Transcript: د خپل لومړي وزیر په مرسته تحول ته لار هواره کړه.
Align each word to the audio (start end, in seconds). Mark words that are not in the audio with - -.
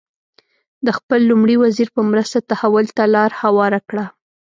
د 0.85 0.87
خپل 0.97 1.19
لومړي 1.29 1.55
وزیر 1.63 1.87
په 1.95 2.01
مرسته 2.11 2.37
تحول 2.51 2.85
ته 2.97 3.03
لار 3.15 3.31
هواره 3.43 3.79
کړه. 3.89 4.05